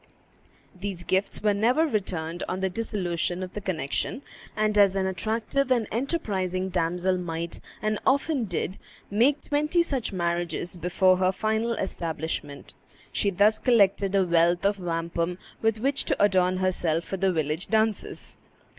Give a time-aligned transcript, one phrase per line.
[0.73, 4.23] These gifts were never returned on the dissolution of the connection;
[4.55, 8.79] and as an attractive and enterprising damsel might, and often did,
[9.11, 12.73] make twenty such marriages before her final establishment,
[13.11, 17.67] she thus collected a wealth of wampum with which to adorn herself for the village
[17.67, 18.39] dances.